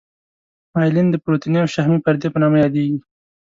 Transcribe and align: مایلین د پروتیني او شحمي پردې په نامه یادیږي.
مایلین 0.73 1.07
د 1.11 1.15
پروتیني 1.23 1.57
او 1.61 1.71
شحمي 1.73 1.99
پردې 2.05 2.27
په 2.31 2.37
نامه 2.43 2.57
یادیږي. 2.63 2.97